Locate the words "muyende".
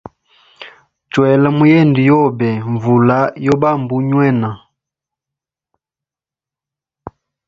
1.57-2.01